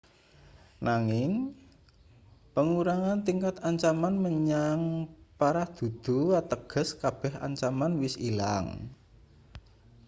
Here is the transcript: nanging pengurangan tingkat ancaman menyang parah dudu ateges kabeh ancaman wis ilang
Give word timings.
nanging 0.85 1.33
pengurangan 2.57 3.19
tingkat 3.27 3.55
ancaman 3.69 4.15
menyang 4.25 4.81
parah 5.39 5.69
dudu 5.77 6.19
ateges 6.41 6.89
kabeh 7.01 7.33
ancaman 7.47 7.91
wis 8.01 8.15
ilang 8.29 8.67